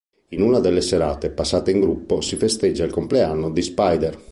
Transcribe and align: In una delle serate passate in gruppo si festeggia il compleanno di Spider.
In 0.29 0.41
una 0.41 0.57
delle 0.59 0.81
serate 0.81 1.29
passate 1.29 1.69
in 1.69 1.79
gruppo 1.79 2.21
si 2.21 2.35
festeggia 2.35 2.83
il 2.83 2.91
compleanno 2.91 3.51
di 3.51 3.61
Spider. 3.61 4.17